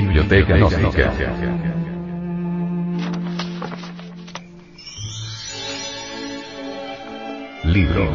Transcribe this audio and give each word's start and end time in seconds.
Biblioteca 0.00 0.56
Gnóstica. 0.56 1.12
Libro. 7.64 8.12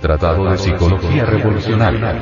Tratado 0.00 0.50
de 0.50 0.56
Psicología 0.56 1.26
Revolucionaria. 1.26 2.14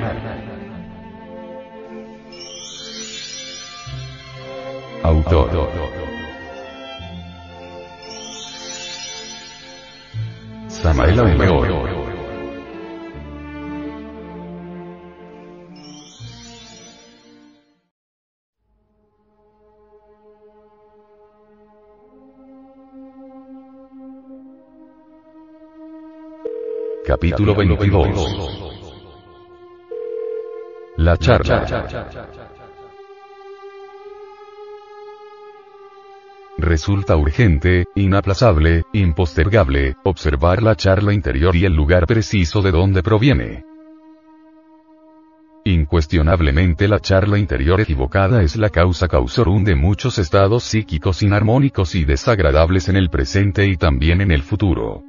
Autor. 5.04 6.13
Samael 10.94 11.18
Aumeor. 11.18 11.68
Capítulo 27.04 27.56
22. 27.56 28.54
La 30.98 31.16
charla. 31.16 32.53
Resulta 36.56 37.16
urgente, 37.16 37.86
inaplazable, 37.96 38.84
impostergable, 38.92 39.96
observar 40.04 40.62
la 40.62 40.76
charla 40.76 41.12
interior 41.12 41.56
y 41.56 41.64
el 41.64 41.74
lugar 41.74 42.06
preciso 42.06 42.62
de 42.62 42.70
donde 42.70 43.02
proviene. 43.02 43.64
Incuestionablemente 45.64 46.86
la 46.86 47.00
charla 47.00 47.38
interior 47.38 47.80
equivocada 47.80 48.42
es 48.42 48.54
la 48.54 48.68
causa 48.68 49.08
causorum 49.08 49.64
de 49.64 49.74
muchos 49.74 50.18
estados 50.18 50.62
psíquicos 50.62 51.22
inarmónicos 51.22 51.96
y 51.96 52.04
desagradables 52.04 52.88
en 52.88 52.96
el 52.96 53.10
presente 53.10 53.66
y 53.66 53.76
también 53.76 54.20
en 54.20 54.30
el 54.30 54.42
futuro. 54.42 55.02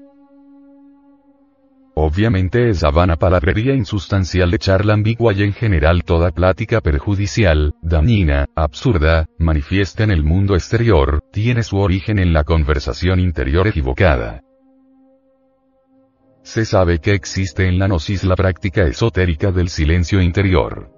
Obviamente 1.97 2.69
esa 2.69 2.91
vana 2.91 3.15
palabrería 3.15 3.73
insustancial 3.73 4.51
de 4.51 4.59
charla 4.59 4.93
ambigua 4.93 5.31
y 5.31 5.43
en 5.43 5.53
general 5.53 6.03
toda 6.03 6.31
plática 6.31 6.81
perjudicial, 6.81 7.73
dañina, 7.81 8.47
absurda, 8.53 9.27
manifiesta 9.39 10.03
en 10.03 10.11
el 10.11 10.21
mundo 10.21 10.55
exterior, 10.55 11.23
tiene 11.31 11.63
su 11.63 11.77
origen 11.77 12.19
en 12.19 12.33
la 12.33 12.43
conversación 12.43 13.21
interior 13.21 13.67
equivocada. 13.67 14.41
Se 16.43 16.65
sabe 16.65 16.99
que 16.99 17.13
existe 17.13 17.65
en 17.65 17.79
la 17.79 17.87
gnosis 17.87 18.25
la 18.25 18.35
práctica 18.35 18.83
esotérica 18.83 19.53
del 19.53 19.69
silencio 19.69 20.21
interior. 20.21 20.91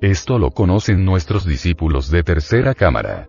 Esto 0.00 0.38
lo 0.38 0.50
conocen 0.50 1.04
nuestros 1.04 1.44
discípulos 1.44 2.10
de 2.10 2.22
tercera 2.22 2.72
cámara. 2.72 3.28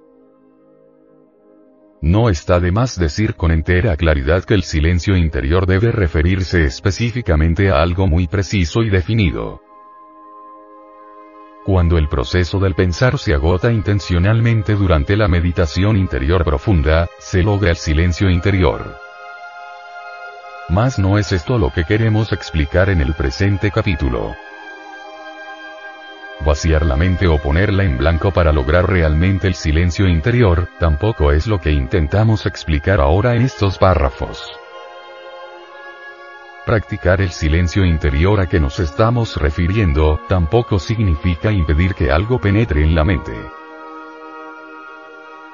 No 2.02 2.30
está 2.30 2.60
de 2.60 2.72
más 2.72 3.00
decir 3.00 3.36
con 3.36 3.52
entera 3.52 3.96
claridad 3.98 4.44
que 4.44 4.54
el 4.54 4.64
silencio 4.64 5.16
interior 5.16 5.66
debe 5.66 5.92
referirse 5.92 6.64
específicamente 6.64 7.72
a 7.72 7.82
algo 7.82 8.06
muy 8.08 8.28
preciso 8.28 8.84
y 8.84 8.90
definido. 8.90 9.62
Cuando 11.66 11.98
el 11.98 12.08
proceso 12.08 12.60
del 12.60 12.76
pensar 12.76 13.18
se 13.18 13.34
agota 13.34 13.72
intencionalmente 13.72 14.76
durante 14.76 15.18
la 15.18 15.28
meditación 15.28 15.98
interior 15.98 16.46
profunda, 16.46 17.10
se 17.18 17.44
logra 17.44 17.72
el 17.72 17.78
silencio 17.78 18.30
interior. 18.30 18.96
Mas 20.70 21.00
no 21.00 21.18
es 21.18 21.32
esto 21.32 21.58
lo 21.58 21.72
que 21.72 21.84
queremos 21.84 22.32
explicar 22.32 22.90
en 22.90 23.02
el 23.02 23.14
presente 23.16 23.72
capítulo. 23.72 24.36
Vaciar 26.46 26.86
la 26.86 26.96
mente 26.96 27.28
o 27.28 27.40
ponerla 27.40 27.84
en 27.84 27.98
blanco 27.98 28.32
para 28.32 28.54
lograr 28.54 28.88
realmente 28.90 29.48
el 29.48 29.56
silencio 29.56 30.08
interior, 30.08 30.70
tampoco 30.80 31.32
es 31.32 31.48
lo 31.48 31.60
que 31.60 31.72
intentamos 31.72 32.46
explicar 32.46 33.02
ahora 33.02 33.36
en 33.36 33.42
estos 33.42 33.78
párrafos. 33.78 34.44
Practicar 36.66 37.22
el 37.22 37.32
silencio 37.32 37.86
interior 37.86 38.40
a 38.40 38.48
que 38.48 38.60
nos 38.60 38.80
estamos 38.80 39.38
refiriendo, 39.38 40.20
tampoco 40.28 40.80
significa 40.80 41.52
impedir 41.52 41.96
que 41.96 42.12
algo 42.12 42.40
penetre 42.40 42.84
en 42.84 42.94
la 42.94 43.04
mente. 43.04 43.34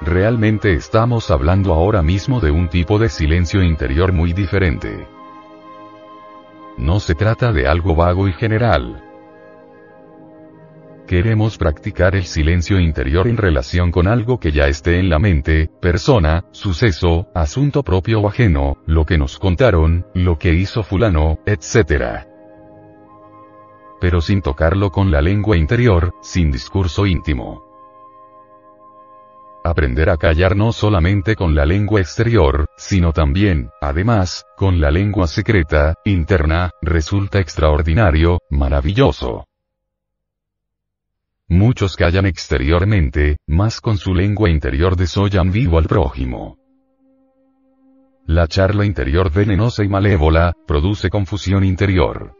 Realmente 0.00 0.74
estamos 0.74 1.30
hablando 1.30 1.72
ahora 1.72 2.02
mismo 2.02 2.40
de 2.40 2.50
un 2.50 2.68
tipo 2.68 2.98
de 2.98 3.08
silencio 3.08 3.62
interior 3.62 4.12
muy 4.12 4.32
diferente. 4.32 5.08
No 6.76 7.00
se 7.00 7.14
trata 7.14 7.52
de 7.52 7.68
algo 7.68 7.94
vago 7.94 8.28
y 8.28 8.32
general, 8.32 9.13
Queremos 11.06 11.58
practicar 11.58 12.16
el 12.16 12.24
silencio 12.24 12.80
interior 12.80 13.28
en 13.28 13.36
relación 13.36 13.90
con 13.90 14.08
algo 14.08 14.40
que 14.40 14.52
ya 14.52 14.68
esté 14.68 14.98
en 14.98 15.10
la 15.10 15.18
mente, 15.18 15.70
persona, 15.80 16.46
suceso, 16.50 17.28
asunto 17.34 17.82
propio 17.82 18.20
o 18.20 18.28
ajeno, 18.28 18.78
lo 18.86 19.04
que 19.04 19.18
nos 19.18 19.38
contaron, 19.38 20.06
lo 20.14 20.38
que 20.38 20.54
hizo 20.54 20.82
fulano, 20.82 21.38
etc. 21.44 22.24
Pero 24.00 24.22
sin 24.22 24.40
tocarlo 24.40 24.90
con 24.90 25.10
la 25.10 25.20
lengua 25.20 25.58
interior, 25.58 26.14
sin 26.22 26.50
discurso 26.50 27.04
íntimo. 27.04 27.62
Aprender 29.62 30.08
a 30.08 30.16
callar 30.16 30.56
no 30.56 30.72
solamente 30.72 31.36
con 31.36 31.54
la 31.54 31.66
lengua 31.66 32.00
exterior, 32.00 32.66
sino 32.78 33.12
también, 33.12 33.68
además, 33.82 34.44
con 34.56 34.80
la 34.80 34.90
lengua 34.90 35.26
secreta, 35.26 35.94
interna, 36.06 36.70
resulta 36.80 37.40
extraordinario, 37.40 38.38
maravilloso. 38.50 39.44
Muchos 41.48 41.96
callan 41.96 42.24
exteriormente, 42.24 43.36
mas 43.46 43.80
con 43.80 43.98
su 43.98 44.14
lengua 44.14 44.48
interior 44.48 44.96
desollan 44.96 45.52
vivo 45.52 45.78
al 45.78 45.84
prójimo. 45.84 46.56
La 48.26 48.48
charla 48.48 48.86
interior 48.86 49.30
venenosa 49.30 49.84
y 49.84 49.88
malévola, 49.88 50.54
produce 50.66 51.10
confusión 51.10 51.62
interior. 51.62 52.32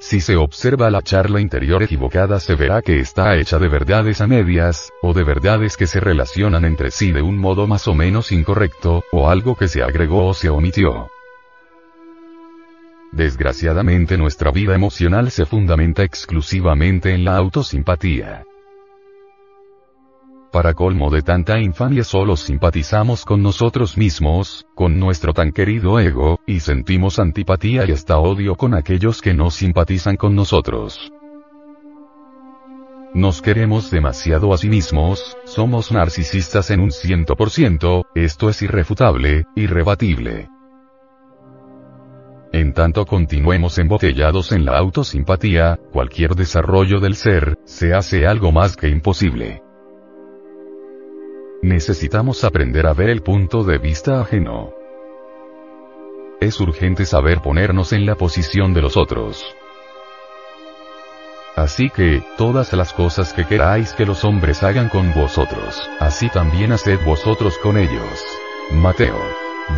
Si 0.00 0.20
se 0.20 0.36
observa 0.36 0.90
la 0.90 1.00
charla 1.00 1.40
interior 1.40 1.84
equivocada 1.84 2.40
se 2.40 2.56
verá 2.56 2.82
que 2.82 2.98
está 2.98 3.36
hecha 3.36 3.60
de 3.60 3.68
verdades 3.68 4.20
a 4.20 4.26
medias, 4.26 4.90
o 5.00 5.14
de 5.14 5.22
verdades 5.22 5.76
que 5.76 5.86
se 5.86 6.00
relacionan 6.00 6.64
entre 6.64 6.90
sí 6.90 7.12
de 7.12 7.22
un 7.22 7.38
modo 7.38 7.68
más 7.68 7.86
o 7.86 7.94
menos 7.94 8.32
incorrecto, 8.32 9.04
o 9.12 9.30
algo 9.30 9.54
que 9.54 9.68
se 9.68 9.82
agregó 9.82 10.26
o 10.26 10.34
se 10.34 10.50
omitió. 10.50 11.08
Desgraciadamente 13.16 14.18
nuestra 14.18 14.50
vida 14.50 14.74
emocional 14.74 15.30
se 15.30 15.46
fundamenta 15.46 16.02
exclusivamente 16.02 17.14
en 17.14 17.24
la 17.24 17.38
autosimpatía. 17.38 18.44
Para 20.52 20.74
colmo 20.74 21.08
de 21.08 21.22
tanta 21.22 21.58
infamia 21.58 22.04
solo 22.04 22.36
simpatizamos 22.36 23.24
con 23.24 23.42
nosotros 23.42 23.96
mismos, 23.96 24.66
con 24.74 25.00
nuestro 25.00 25.32
tan 25.32 25.52
querido 25.52 25.98
ego, 25.98 26.40
y 26.46 26.60
sentimos 26.60 27.18
antipatía 27.18 27.86
y 27.86 27.92
hasta 27.92 28.18
odio 28.18 28.54
con 28.54 28.74
aquellos 28.74 29.22
que 29.22 29.32
no 29.32 29.50
simpatizan 29.50 30.16
con 30.16 30.34
nosotros. 30.34 31.10
Nos 33.14 33.40
queremos 33.40 33.90
demasiado 33.90 34.52
a 34.52 34.58
sí 34.58 34.68
mismos, 34.68 35.38
somos 35.46 35.90
narcisistas 35.90 36.70
en 36.70 36.80
un 36.80 36.90
ciento 36.90 37.34
por 37.34 37.48
ciento, 37.48 38.04
esto 38.14 38.50
es 38.50 38.60
irrefutable, 38.60 39.46
irrebatible. 39.56 40.50
Tanto 42.76 43.06
continuemos 43.06 43.78
embotellados 43.78 44.52
en 44.52 44.66
la 44.66 44.76
autosimpatía, 44.76 45.80
cualquier 45.94 46.34
desarrollo 46.34 47.00
del 47.00 47.16
ser, 47.16 47.56
se 47.64 47.94
hace 47.94 48.26
algo 48.26 48.52
más 48.52 48.76
que 48.76 48.88
imposible. 48.88 49.62
Necesitamos 51.62 52.44
aprender 52.44 52.86
a 52.86 52.92
ver 52.92 53.08
el 53.08 53.22
punto 53.22 53.64
de 53.64 53.78
vista 53.78 54.20
ajeno. 54.20 54.74
Es 56.38 56.60
urgente 56.60 57.06
saber 57.06 57.40
ponernos 57.40 57.94
en 57.94 58.04
la 58.04 58.14
posición 58.14 58.74
de 58.74 58.82
los 58.82 58.98
otros. 58.98 59.42
Así 61.56 61.88
que, 61.88 62.22
todas 62.36 62.74
las 62.74 62.92
cosas 62.92 63.32
que 63.32 63.46
queráis 63.46 63.94
que 63.94 64.04
los 64.04 64.22
hombres 64.22 64.62
hagan 64.62 64.90
con 64.90 65.14
vosotros, 65.14 65.88
así 65.98 66.28
también 66.28 66.72
haced 66.72 67.02
vosotros 67.06 67.56
con 67.56 67.78
ellos. 67.78 68.22
Mateo. 68.70 69.18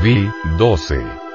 Vi, 0.03 0.29
12. 0.59 1.28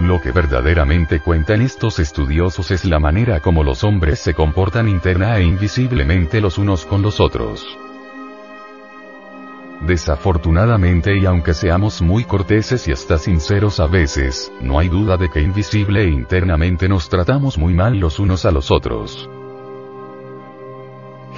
Lo 0.00 0.18
que 0.18 0.32
verdaderamente 0.32 1.20
cuentan 1.20 1.60
estos 1.60 1.98
estudiosos 1.98 2.70
es 2.70 2.86
la 2.86 2.98
manera 2.98 3.40
como 3.40 3.62
los 3.62 3.84
hombres 3.84 4.18
se 4.18 4.32
comportan 4.32 4.88
interna 4.88 5.36
e 5.36 5.44
invisiblemente 5.44 6.40
los 6.40 6.56
unos 6.56 6.86
con 6.86 7.02
los 7.02 7.20
otros. 7.20 7.66
Desafortunadamente 9.82 11.18
y 11.18 11.26
aunque 11.26 11.52
seamos 11.52 12.00
muy 12.00 12.24
corteses 12.24 12.88
y 12.88 12.92
hasta 12.92 13.18
sinceros 13.18 13.78
a 13.78 13.86
veces, 13.86 14.50
no 14.62 14.78
hay 14.78 14.88
duda 14.88 15.18
de 15.18 15.28
que 15.28 15.40
invisible 15.40 16.04
e 16.04 16.08
internamente 16.08 16.88
nos 16.88 17.10
tratamos 17.10 17.58
muy 17.58 17.74
mal 17.74 17.98
los 17.98 18.18
unos 18.18 18.46
a 18.46 18.50
los 18.50 18.70
otros. 18.70 19.28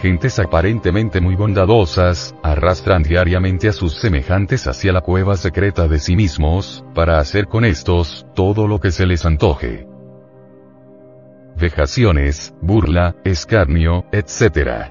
Gentes 0.03 0.41
aparentemente 0.41 1.21
muy 1.21 1.37
bondadosas, 1.37 2.35
arrastran 2.43 3.05
diariamente 3.05 3.69
a 3.69 3.73
sus 3.73 4.01
semejantes 4.01 4.67
hacia 4.67 4.93
la 4.93 5.01
cueva 5.01 5.37
secreta 5.37 5.87
de 5.87 6.01
sí 6.01 6.17
mismos, 6.17 6.85
para 6.93 7.21
hacer 7.21 7.47
con 7.47 7.65
estos, 7.65 8.27
todo 8.35 8.67
lo 8.67 8.81
que 8.81 8.91
se 8.91 9.07
les 9.07 9.25
antoje. 9.25 9.87
Vejaciones, 11.57 12.53
burla, 12.61 13.15
escarnio, 13.23 14.05
etc. 14.11 14.91